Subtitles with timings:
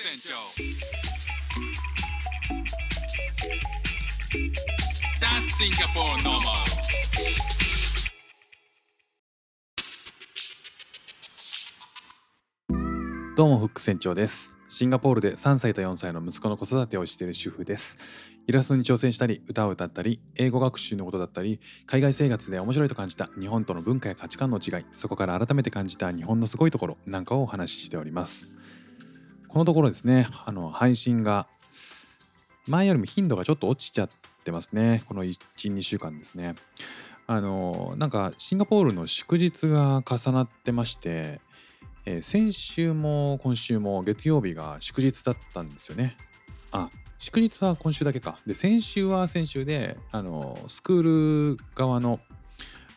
[0.00, 0.34] 船長
[5.18, 6.54] That's Singapore normal.
[13.36, 14.54] どうもフック船長です。
[14.68, 17.98] シンガポールで3歳と4歳の息子の子育てをしている主婦です。
[18.46, 28.57] イラストに挑戦したり歌を歌ったり英語学習のことだったり海外生活で面白いと感じた日本との文化や価値観の違いそこから改めて感じた日本のすごいところなんかをお話ししております。
[29.58, 31.48] このところですねあの配信が
[32.68, 34.08] 前よりも頻度がちょっと落ちちゃっ
[34.44, 36.54] てますねこの12週間ですね
[37.26, 41.40] あのなんかシンガポールの祝日が重なってまして
[42.06, 46.16] えー先週も今週も月曜日が祝日だったんですよね。
[46.70, 46.88] あ
[47.18, 48.38] 祝日は今週だけか。
[48.46, 52.20] で先週は先週であのスクール側の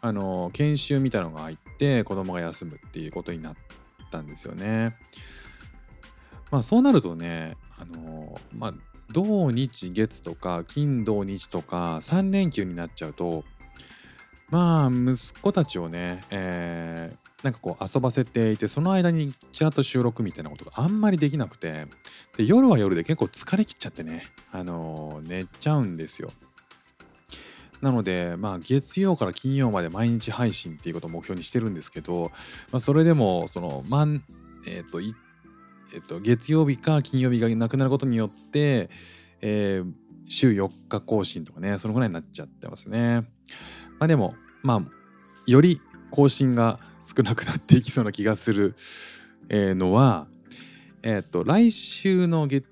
[0.02, 3.56] あの研修みたいなのが入って子供が休むっていうことになっ
[4.12, 4.96] たんですよね。
[6.52, 8.74] まあそうなるとねあのまあ
[9.12, 13.44] 土日月とか金土日とか3連休になっちゃうと
[14.50, 21.88] まあ息子たちをね、えーなんかこう遊ばせていてその間にちらっと収録みたいなことがあんまりできなくて
[22.38, 26.30] で夜は夜で結構疲れきっちゃってね、あのー寝ちゃうんですよ。
[27.82, 32.32] なのでまあ月曜から金曜まで毎日配信っていうことを目標にしてるんですけど、
[32.72, 34.24] まあ、それでもそのまん
[34.68, 35.00] えっ、と
[35.94, 38.90] えっと月曜日か金曜日がなくなることによって、
[39.42, 39.92] えー
[40.32, 43.22] 週4日更新とかねそのぐらいになっちゃってますね
[44.00, 44.34] まあでも
[44.64, 44.82] まあ
[45.46, 48.76] より更新が少なくなっていきそうな気がする、
[49.50, 50.28] えーのは、
[51.04, 52.66] えー、と来週の月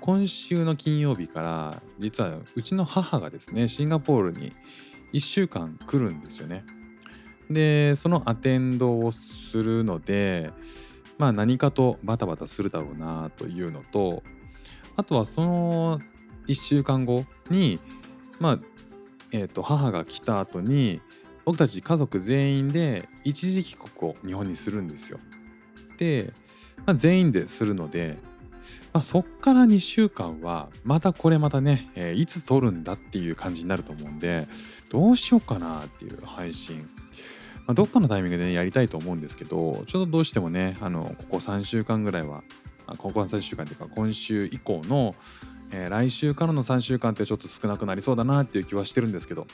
[0.00, 4.52] 今週の金曜日から実はうちの母がですねシンガポールに
[5.12, 6.64] 1週間来るんですよね。
[7.48, 10.52] でそのアテンドをするので
[11.20, 14.22] まあ何かとバタバタするだろうなというのと
[14.96, 15.98] あとはその
[16.48, 17.78] 1週間後に
[18.38, 18.58] まあ
[19.32, 21.02] えー、と母が来た後に
[21.44, 25.20] 僕たち家族全員で一時帰国を日本にするんですよ。
[25.98, 26.32] で、
[26.84, 28.18] まあ、全員でするので、
[28.92, 34.48] まあ、そっから2週間はまたこれまたね、えーいつ撮るんだっていう感じになると思うんで
[34.88, 36.88] どうしようかなっていう配信。
[37.70, 42.42] まあ、どっかのタイミングでねやりたいと思うんですけどちょっとどうしてもねあのここ3週間ぐらいは
[42.88, 45.14] あここ3週間っていうか今週以降の、
[45.70, 49.46] えー来週からの3週間ってちょっと少なくなりそうだなっていう気はしてるんですけど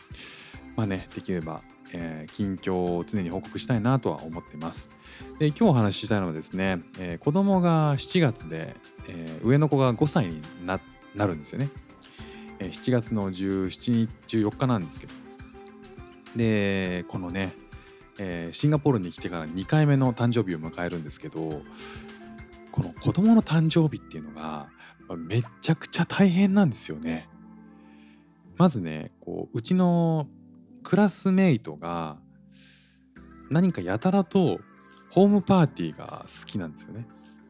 [0.77, 1.61] まあねできれば、
[1.93, 4.91] えー近況を常に報告したいなとは思ってます。
[5.39, 8.75] で今日お話ししたいのはですね、えー子供が7月で、
[9.11, 10.81] えー上の子が5歳にな
[11.15, 11.69] なるんですよね。
[12.61, 15.13] え7月の17日14日なんですけど
[16.35, 17.55] でこのね、
[18.19, 21.63] えーシンガポールに来てから2回目の誕生日を迎えるんですけど
[22.73, 24.69] この子供の誕生日っていうのが
[25.09, 27.29] まあめちゃくちゃ大変なんですよね。
[28.57, 30.29] まずねこううちの
[30.83, 32.19] クラスメイトが
[33.51, 34.61] 何かやたらと
[35.11, 37.07] ホームパーティーが好きなんですよね。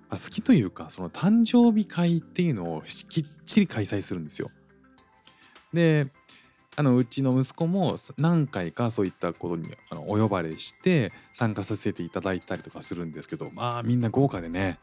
[0.08, 4.50] あ好きというかその誕生日会っていうのをきっちり開催するんですよ。
[5.72, 6.08] で
[6.76, 14.78] あのうちの息子も何回かそういったことにあのお呼ばれして参加させていただいたりとかするんですけどまあみんな豪華でね、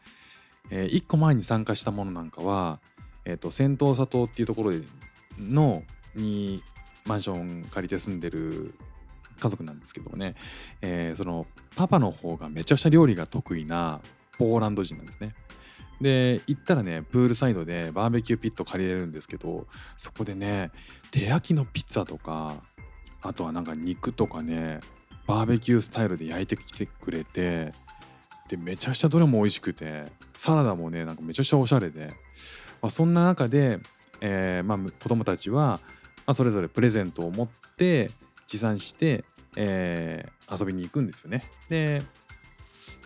[0.70, 2.80] え1個前に参加したものなんかは、
[3.24, 4.80] えー、と仙洞里島っていうところで
[5.38, 5.84] の
[6.16, 6.62] に
[7.06, 8.74] マンション借りて住んでる
[9.38, 10.34] 家族なんですけどもね、
[10.80, 14.00] えーそのパパの方がめちゃくちゃ料理が得意な
[14.38, 15.34] ポーランド人なんですね。
[16.00, 19.66] で行ったらねプールサイドでバーベキューピット借りれるんですけど
[19.96, 20.70] そこでね
[21.14, 22.56] 手焼きのピッツァとか
[23.22, 24.80] あとはなんか肉とかね
[25.28, 27.72] バーベキュースタイルで焼いてきてくれて
[28.48, 32.08] でめちゃくちゃどれも美味しくてサラダもねなんかめちゃくちゃおしゃれで、
[32.82, 33.78] まあ、そんな中で、
[34.20, 35.78] えーまあ、子供たちは、
[36.26, 38.10] まあ、それぞれプレゼントを持って
[38.48, 39.24] 持参して、
[39.56, 41.42] えー遊びに行くんですよね。
[41.70, 42.02] で、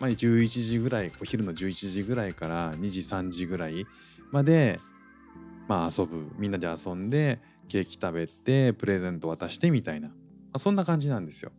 [0.01, 3.87] まあ、11時ぐらいお昼の11時ぐらいから2時3時ぐらい
[4.33, 4.81] まで、
[5.69, 7.39] まあ、遊ぶみんなで遊んで
[7.69, 10.15] ケーキ食べてプレゼント渡してみたいな、ま
[10.55, 11.53] あ、そんな感じなんですよ。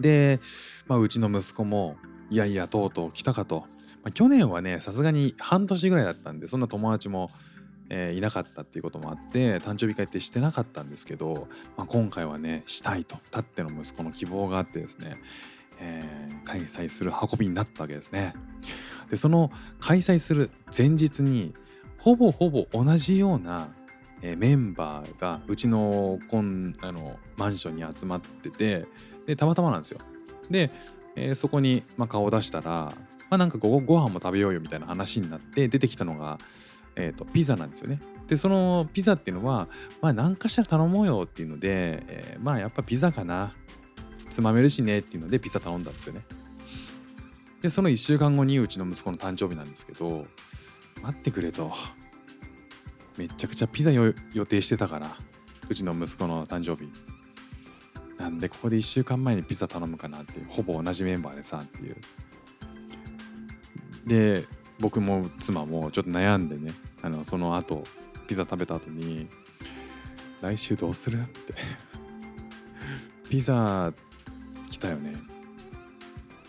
[0.00, 0.40] で、
[0.88, 1.96] まあ、うちの息子も
[2.30, 3.60] いやいやとうとう来たかと、
[4.02, 7.30] まあ、去年はねさすがに半年ぐらいだったんでそんな友達も、
[7.90, 15.14] えーいなかったっていうこともあって誕生日会ってしてなかったんですけど、まあ、今回はねしたいとたっての息子の希望があってですね、
[15.80, 18.34] えー開催する運びになったわけですね。
[19.10, 21.54] でその開催する前日に
[21.98, 23.70] ほぼほぼ同じような、
[24.26, 28.86] えメンバーがうちのこんあのマンションに集まってて
[29.26, 30.00] でたまたまなんですよ。
[30.50, 30.70] で、
[31.14, 32.94] えーそこに、まあ、顔を出したら、
[33.28, 36.38] まあなんかごご飯も食べようよみたいな話になって出てきたのが、
[36.96, 38.00] えー、とピザなんですよね。
[38.26, 39.68] でそのピザっていうのは
[40.00, 43.52] まあ何かしら頼もうよっていうので、えーまあやっぱピザかな
[44.30, 46.22] つまめるしねっていうのでピザ頼んだんですよね。
[47.60, 50.26] でその1週間後にうちの息子の誕生日なんですけど
[51.02, 51.70] 待ってくれと
[53.16, 54.12] めちゃくちゃピザ予
[54.46, 55.16] 定してたから
[55.68, 56.90] うちの息子の誕生日。
[58.18, 61.96] なんでここで1週間前にピザ頼むかなってほぼ同じメンバーでさっていう。
[64.06, 64.44] で
[64.78, 66.72] 僕も妻もちょっと悩んでね
[67.02, 67.84] あのその後
[68.26, 69.28] ピザ食べた後に
[70.40, 71.54] 来週どうするって。
[73.28, 73.92] ピザ
[74.68, 75.14] 来たよね。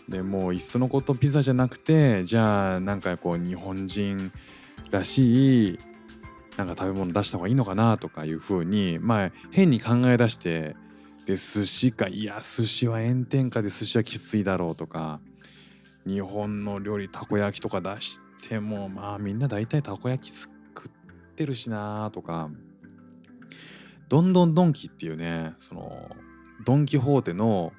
[0.08, 4.30] でもういっそのことピザじゃなくてじゃあなんかこう日本人
[4.90, 5.78] らしい
[6.56, 10.74] なんか食べ物出した方がいいのかなとかいうふうにまあ変に考え出して
[11.26, 15.20] で寿司かいや寿司は炎天下で寿司はきついだろうとか
[16.06, 20.52] 日本の料理たこ焼きとか出してもまあみんな大体たこ焼き作
[20.88, 22.50] ってるしなとか
[24.08, 26.08] どんどんドンキっていうねその
[26.64, 27.72] ドン・キホーテの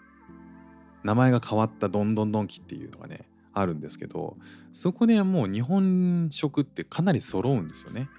[1.04, 3.22] 名前が変わったどんどんドンキっていうのがね
[3.54, 4.36] あるんですけど
[4.72, 8.10] そこでもう日本食ってかなり揃うんですよね。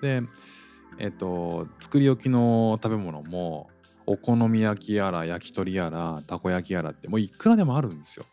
[0.00, 0.22] で
[0.98, 3.70] えっと作り置きの食べ物も
[4.06, 8.24] お好み焼きやら焼き鳥やらたこ焼きやらってもういくらでもあるんですよ。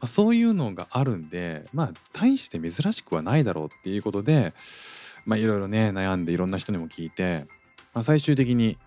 [0.00, 4.52] まあ、そういうのがあるんでまあ大して珍しくはないだろうっていうことで
[5.24, 7.46] まあいろいろね悩んでいろんな人にも聞いて、
[7.94, 8.78] まあ、最終的に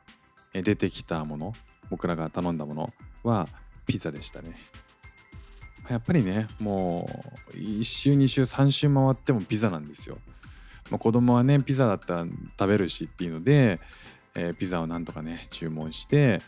[0.51, 1.53] 出てきたもの
[1.89, 2.93] 僕らが頼んだもの
[3.23, 3.47] は
[3.85, 4.55] ピザでしたね。
[5.89, 7.07] やっぱりねも
[7.53, 10.17] う1週2週3週回ってもピザなんですよ。
[10.89, 13.79] まあ、子供はねピザだったら食べるしっていうので、
[14.35, 16.41] えー、ピザをなんとかね注文して、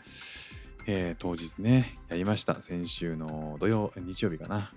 [0.86, 2.54] えー、当日ねやりました。
[2.54, 4.72] 先週の土曜日曜日かな。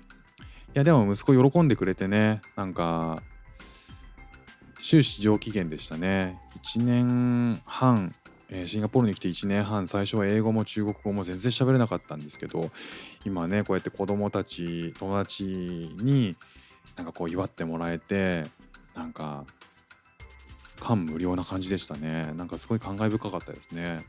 [0.73, 3.21] いやでも息子喜んでくれてねなんか
[4.81, 6.39] 終始上機嫌でしたね。
[6.63, 8.15] 1年半
[8.51, 12.69] えシンガポールに来て1年半最初は英語も中国語も全然喋れなかったんですけど
[13.25, 16.35] 今ねこうやって子供たち友達に
[16.97, 18.45] なんかこう祝ってもらえて
[18.95, 19.45] なんか
[20.79, 22.33] 感無量な感じでしたね。
[22.35, 24.05] なんかすごい感慨深かったですね。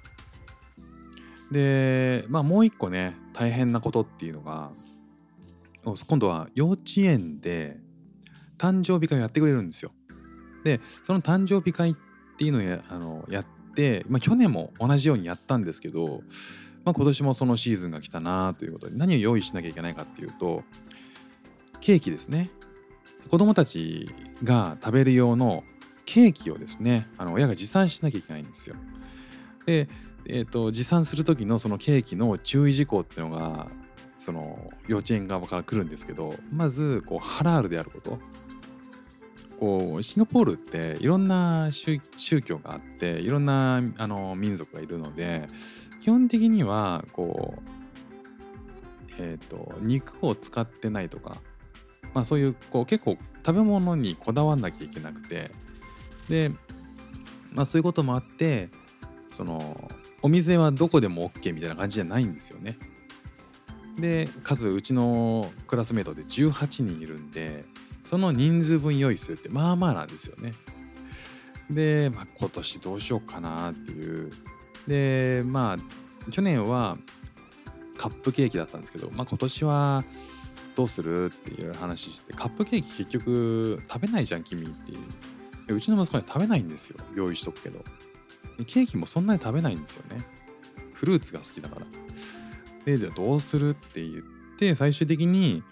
[1.51, 4.73] でまあもう一個ね大変なことっていうのが
[5.85, 7.79] 今度は幼稚園で
[8.59, 9.93] 誕生日会をやってくれるんですよ。
[10.65, 11.95] でその誕生日会っ
[12.39, 16.23] ていうのをやあのやって、まあ、去年も同じようにやったんですけど、
[16.85, 20.63] まあ、今年もそのシーズンが来たなということで何を用意しなきゃいけないかっていうと
[21.81, 22.51] ケーキですね。
[23.31, 24.09] 子供たち
[24.45, 25.65] が食べる用の
[26.05, 28.77] ケーキをですねあの親が持参しなきゃいけないんですよ。
[29.67, 29.89] で、
[30.27, 33.69] えーと、持参する時のそのケーキの注意事項っていうのが
[34.19, 38.19] その幼稚園側から来るんですけどまずこうハラールであること
[39.59, 42.01] こうシンガポールっていろんな宗
[42.43, 45.47] 教があっていろんなあの民族がいるので
[46.01, 47.83] 基本的にはこう
[49.19, 51.37] えっ、ー、と肉を使ってないとか
[52.15, 55.51] まあそういうこう結構食べ物にこだわんなきゃいけなくて
[56.29, 56.51] で
[57.53, 58.69] まあそういうこともあって
[59.31, 59.91] その
[60.23, 62.77] お店はどこでも OK みたいな感じじゃないんですよね。
[63.99, 67.65] で数うちのクラスメートで18人いるんで
[68.05, 70.53] その人数分用意するってまあまあなんですよね。
[71.71, 74.31] で、まあ、今年どうしようかなっていう。
[74.87, 76.97] でまあ去年は
[77.99, 80.05] カップケーキだったんですけど、まあ、今年は
[80.75, 81.27] どうする？
[81.27, 84.97] っていう話してカップケーキ結局食べないじゃん君ってい
[85.69, 85.75] う。
[85.75, 86.97] うちの息子には食べないんですよ。
[87.15, 87.85] 用意しとくけど。
[88.67, 90.23] ケーキもそんなに食べないんですよね。
[90.95, 91.87] フルーツが好きだから。
[92.85, 94.23] でじゃあどうするって言っ
[94.59, 95.63] て最終的に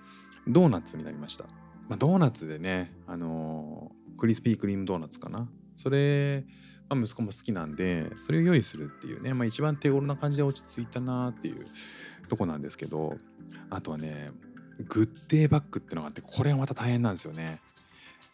[0.46, 1.44] ドーナツになりました、
[1.88, 5.48] まあ、ドーナツでねあのー、クリスピークリームドーナツかな。
[5.76, 6.44] それ、
[6.88, 11.66] まあ、息子も好きなんでそれを用意するっていうね、まあ、一番手頃な感じで落ち着いたなっていう
[12.28, 13.16] とこなんですけど
[13.70, 14.30] あとはね
[14.80, 17.60] グッデーバッグってのがあってこれはまた大変なんですよね。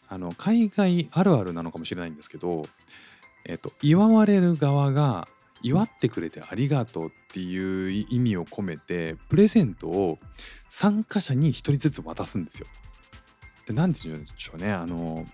[0.09, 2.65] あの海外あるあるなのかもしれないんですけど、
[3.45, 5.27] えっと、祝われる側が
[5.61, 10.17] 祝ってくれてありがとうっていう意味を込めてプレゼントを
[10.69, 12.67] 参加者に1人ずつ渡すんですよ。
[13.67, 15.25] で何て言うんでしょうねあの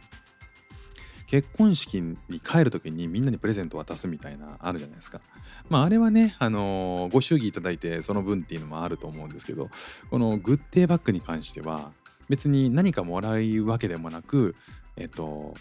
[1.34, 5.20] 結婚式に帰る時にみんなにプレゼント渡すみたいなあるじゃないですか。
[5.68, 9.72] まああれはね、あのー、ご祝儀いただいてその分っていうのもあると思うんですけど
[10.12, 11.92] このグッデーバッグに関しては
[12.30, 14.56] 別に何かもらうわけでもなく
[14.96, 15.56] えっと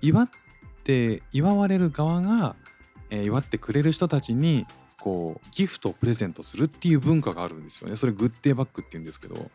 [0.00, 0.30] 祝っ
[0.84, 2.54] て祝われる側が、
[3.10, 4.64] えー、祝ってくれる人たちに
[5.00, 7.96] こうギフトをプレゼントするっていう文化があるんですよね。
[7.96, 9.50] それグッデーバッグって言うんですけど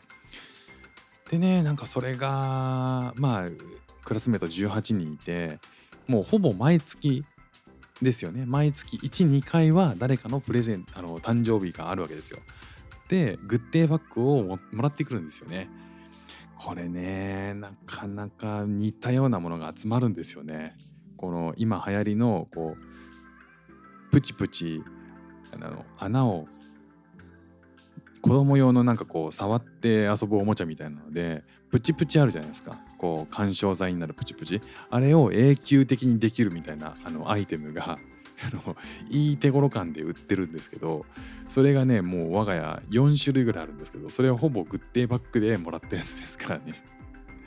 [1.32, 3.50] でねなんかそれがまあ
[4.04, 5.60] クラスメート18人いて
[6.08, 7.24] もうほぼ毎月
[8.02, 8.46] ですよね。
[8.46, 12.40] 毎月12回は誰かのプレゼンあの誕生日があるわけですよ。
[13.10, 15.70] でグッデイバッグをももらってくるんですよね。
[16.58, 20.76] これねなかなか似たようなものが集まるんですよね。
[21.18, 24.82] この今流行りのこうプチプチ
[25.54, 26.48] あの穴を
[28.22, 32.78] 子供用のなんかこう触って遊ぶおもちゃみたいなのでプチプチあるじゃないですか。
[33.00, 37.98] こう緩衝材になるプチプチあれを永久的にできるみたいなあのアイテムが
[38.42, 38.76] あの
[39.10, 41.06] いい手頃感で売ってるんですけど
[41.48, 46.84] それがねもう我が家4種類ぐらいあるんですけどそれはほぼグッデイバッグでもらったやつですからね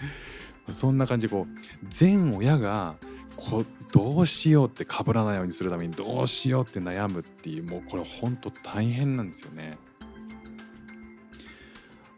[0.70, 2.96] そんな感じこう全親が
[3.36, 9.76] こどうしようって被らないようにするためにどうしようって悩むっていうもうこれほんと大変なんですよね。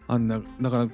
[0.06, 0.88] あんなだから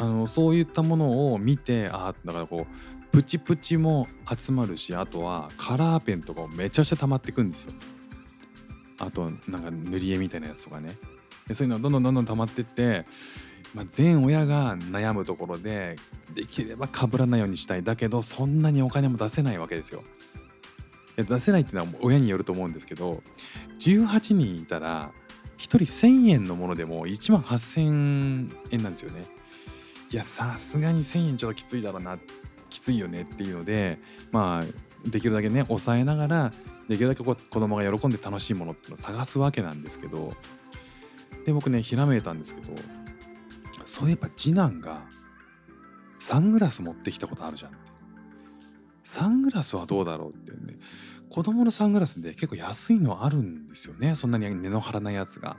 [0.00, 7.72] あのそういったものを見てあだからこうプチプチも集まるしあとはカラーペンとかもめちゃくちゃ溜まってくんですよ。
[8.98, 10.96] あとなんか塗り絵みたいなやつとかね。
[11.46, 13.04] でそういうのがどんどんどんどん溜まってって
[13.74, 15.96] まあ、全親が悩むところで
[16.34, 20.02] できれば被らないようにしたいだけどそんなにお金も出せないわけですよ。
[21.16, 23.22] 出せないっていうのは親によると思うんですけど
[23.78, 25.12] 18人いたら
[25.58, 29.24] 1人1,000円のものでも1万8,000円なんですよね。
[30.12, 32.18] いやさすがに1,000円ちょっときついだろうな
[32.68, 33.98] きついよねっていうので
[34.32, 36.52] まあできるだけね抑えながら
[36.88, 40.32] できるだけこう子供が喜んで楽しいものっていうのを探すわけなんですけど
[41.46, 42.72] で僕ねひらめいたんですけど
[43.86, 45.02] そういえば次男が
[46.18, 47.80] サングラス持ってきたことあるじゃんって。
[49.02, 50.78] サングラスはどうだろうってね。
[51.30, 54.14] 子供のサングラスで結構安いのあるんですよね。
[54.14, 55.56] そんなに値の張らないやつが。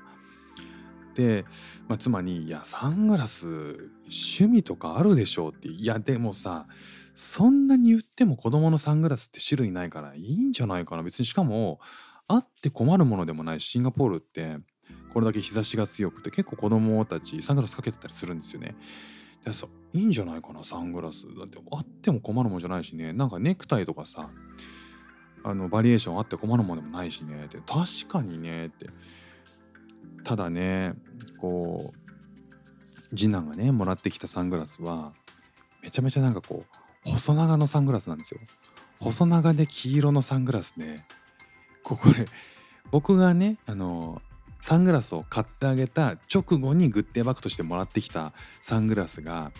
[1.16, 1.44] で、
[1.90, 5.70] まあ、妻に「いやサングラス趣味とかあるでしょ」うって。
[5.70, 6.68] いやでもさ
[7.14, 11.04] そんなに言っても子供のサングラスって種類ないからいいんじゃないかな。
[11.04, 11.80] 別にしかも
[12.28, 14.58] あって困るものでもないシンガポールって
[15.14, 18.76] これだけ日差しが強くて結構子供たちサングラスかけてたりするんですよね。
[19.44, 21.26] でさいいんじゃないかなサングラス。
[21.38, 23.12] だってあっても困るもんじゃないしね。
[23.12, 24.26] なんかネクタイとかさ
[25.44, 27.46] あのバリエーションあって困るもんでもないしね。
[27.46, 28.86] って確かにねって。
[30.24, 30.94] ただね
[31.40, 32.01] こう
[33.16, 35.14] 次男がねもらってきたサングラスは
[35.82, 36.64] めちゃめちゃなんかこ
[37.06, 38.40] う細長のサングラスなんですよ。
[39.00, 41.00] 細長で黄色のサングラスで
[41.84, 42.28] これ
[42.92, 44.22] 僕がねあの
[44.60, 49.52] サングラスを買ってあげた直後にグッデイバッグとしてもらってきたサングラスが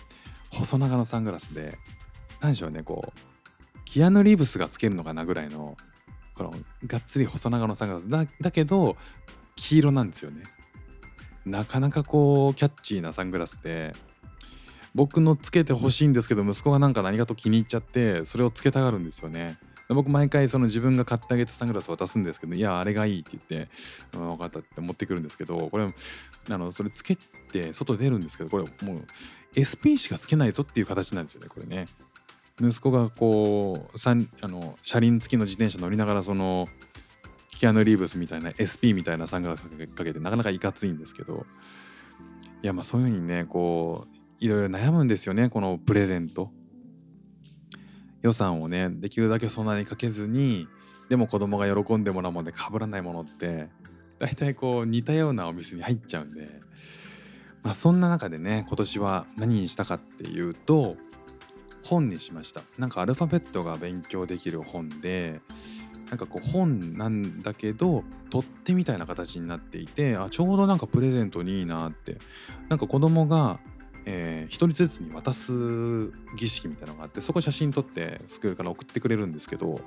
[0.50, 1.76] 細長のサングラスで
[2.40, 3.18] 何でしょうねこう
[3.84, 5.76] キアヌ・リーブスがつけるのかなぐらいの
[6.34, 6.54] この
[6.86, 8.96] がっつり細長のサングラスだだけど
[9.56, 10.44] 黄色なんですよね。
[11.44, 13.94] なかなかこうキャッチーなサングラスで
[14.94, 19.58] 僕のつけてほしいんですけど息子がなんか何かと気に入っちゃってそれをつけたがるんですよね。
[19.88, 23.68] 僕毎回その自分が買ってあげたサングラスを渡すんですけどいやあれがいいって言って、
[24.16, 25.86] 分かったって持ってくるんですけどこれ
[26.48, 29.06] あのそれつけて外出るんですけどこれもう
[29.58, 31.86] SP しかつけないぞっていう形なんですよねこれね。
[32.60, 33.98] 息子がこう
[34.40, 36.68] あの車輪付きの自転車乗りながらその
[37.62, 39.62] キアヌ・リーブスみたいな SP みたいなサングラス
[39.94, 41.46] かけてなかなかいかついんですけど
[42.60, 44.08] いやまあそういうふうにねこ
[44.40, 46.50] ういろいろ悩むんですよねこのプレゼント。
[48.22, 50.66] 予算をねできるだけそんなにかけずに
[51.08, 53.68] でも子供が喜んでもらうもんで被らないものって
[54.18, 56.48] 大体こう似たようなお店に入っちゃうんで、
[57.62, 60.96] まあ、そんな中でね今年は何にしたかっていうと
[61.84, 62.62] 本にしました。
[62.76, 65.40] なんかアルファベットが勉強できる本で
[66.12, 72.18] なんかこう本なんだけど取っ手みたいな形になっていてあちょうどなんかプレゼントにいいなって
[72.68, 73.58] なんか子供が
[74.04, 75.52] えー、1人ずつに渡す
[76.36, 79.80] 儀式みたいなのがあってそこ写真撮ってスクールから送ってくれるんですけど、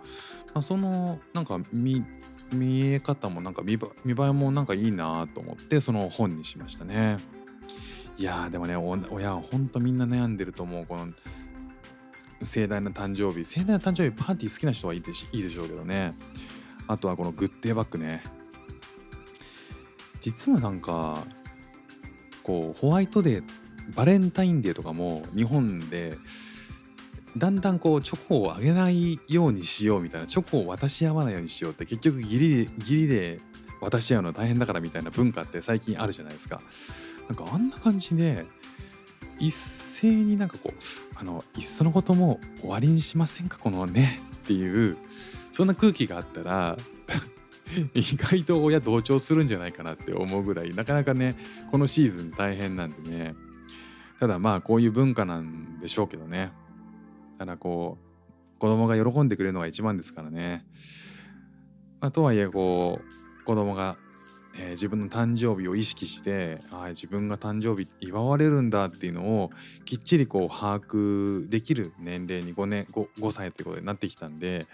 [0.54, 2.02] まあ、そのなんか見
[2.86, 7.18] え方もなんか見栄えもなんかいいなと思ってその本にしましたね。
[8.18, 11.10] いやーでもね親はほんとみんな悩んでると思うこの
[12.44, 13.46] 盛大な誕生日。
[13.46, 16.16] 盛大な誕生日パーティー好きな人はいいでしいいでしょうけどね。
[16.88, 18.24] あとはこのグッデイバッグね。
[20.20, 21.24] 実はなんか
[22.44, 23.44] こうホワイトデー
[23.96, 26.18] バレンタインデーとかも日本で
[27.38, 33.40] だんだんこうチョコをあげないようにしようみたいなチョコを渡し合わないようにしようって結局義理で義理で
[33.82, 36.62] 渡し合うの大変だからみたいな文化って最近あるじゃないですか。
[37.28, 38.46] なんかあんな感じで
[39.38, 39.54] 一
[40.10, 40.78] 斉になんかこう
[41.16, 43.58] あのいっそのことも終わりにしませんか？
[43.58, 44.98] このねっていう
[45.52, 46.78] そんな空気があったら
[47.94, 51.36] 意外と親同調するんじゃないかなって思うぐらいなかなかね
[51.72, 53.36] このシーズン大変なんでね。
[54.20, 56.52] ただまあこういう文化なんでしょうけどね。
[57.38, 60.66] ただこう子供が喜んでくれるのが一番ですからね、
[62.00, 63.98] まあ、とはいえこう子供が、
[64.58, 69.52] えー自分の誕生日を意識してあ自分が誕生日祝われるんだっていうのを
[69.86, 74.66] きっちりこう把握できる年齢に5年 5, 5歳ってことになってきたんで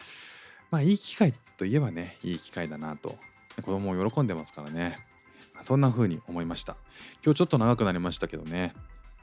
[0.70, 3.16] まあいい機会といえばねいい機会だなと。
[3.58, 4.96] 子供も喜んでますからね。
[5.62, 6.76] そんな風に思いました。
[7.24, 8.74] 今日ちょっと長くなりましたけどね、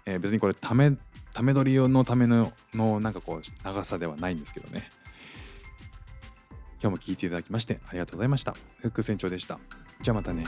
[0.06, 0.92] えー別にこれため
[1.32, 4.90] ため撮り用のためののなんかこう長さではないんですけどね。
[6.80, 8.54] 今日も聞いていただきましてありがとうございました。
[8.78, 9.58] フック船長でした。
[10.00, 10.44] じゃあまたね。